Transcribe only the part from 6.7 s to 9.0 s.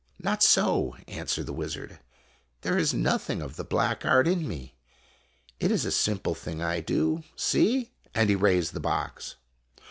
do. See" and he raised the